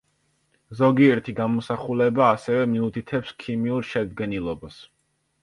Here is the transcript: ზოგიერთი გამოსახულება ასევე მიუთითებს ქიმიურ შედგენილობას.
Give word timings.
ზოგიერთი 0.77 1.35
გამოსახულება 1.39 2.23
ასევე 2.37 2.65
მიუთითებს 2.73 3.35
ქიმიურ 3.45 3.87
შედგენილობას. 3.93 4.83